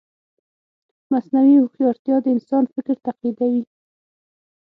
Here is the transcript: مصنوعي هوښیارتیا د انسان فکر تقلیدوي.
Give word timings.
مصنوعي 1.11 1.55
هوښیارتیا 1.59 2.15
د 2.21 2.25
انسان 2.35 2.63
فکر 2.75 2.95
تقلیدوي. 3.07 3.63